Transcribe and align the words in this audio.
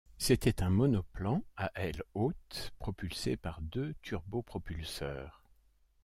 C'était 0.17 0.63
un 0.63 0.71
monoplan 0.71 1.43
à 1.55 1.69
ailes 1.75 2.01
hautes 2.15 2.73
propulsé 2.79 3.37
par 3.37 3.61
deux 3.61 3.93
turbopropulseurs. 4.01 5.43